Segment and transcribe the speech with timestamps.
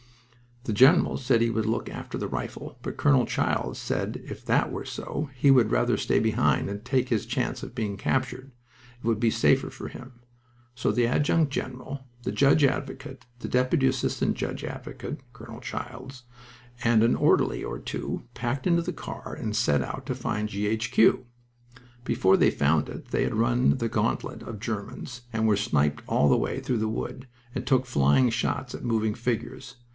[0.63, 4.71] The general said he would look after the rifle, but Colonel Childs said if that
[4.71, 8.51] were so he would rather stay behind and take his chance of being captured.
[8.99, 10.13] It would be safer for him.
[10.75, 16.23] So the adjutant general, the judge advocate, the deputy assistant judge advocate (Colonel Childs),
[16.83, 21.25] and an orderly or two packed into the car and set out to find G.H.Q.
[22.03, 26.03] Before they found it they had to run the gantlet of Germans, and were sniped
[26.07, 29.75] all the way through a wood, and took flying shots at moving figures.